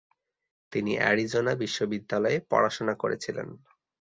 [0.73, 3.47] তিনি অ্যারিজোনা বিশ্ববিদ্যালয়ে পড়াশোনা করেছিলেন।